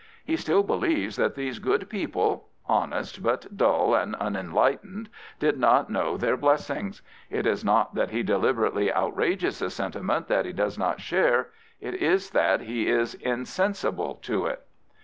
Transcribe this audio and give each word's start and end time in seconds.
He 0.25 0.35
still 0.35 0.63
believes 0.63 1.15
that 1.17 1.35
these 1.35 1.59
good 1.59 1.87
people— 1.87 2.47
honest, 2.65 3.21
but 3.21 3.55
dull 3.55 3.93
and 3.93 4.15
unenlightened— 4.15 5.11
did 5.39 5.59
not 5.59 5.91
know 5.91 6.17
their 6.17 6.35
blessings. 6.35 7.03
It 7.29 7.45
is 7.45 7.63
not 7.63 7.93
that 7.93 8.09
he 8.09 8.23
deliber 8.23 8.67
ately 8.67 8.91
outrages 8.91 9.61
a 9.61 9.69
sentiment 9.69 10.27
that 10.27 10.45
he 10.47 10.53
does 10.53 10.75
not 10.79 11.01
share: 11.01 11.49
it 11.79 11.93
is 11.93 12.31
that 12.31 12.61
he 12.61 12.87
is 12.89 13.13
insensible 13.13 14.15
to 14.23 14.47
it. 14.47 14.63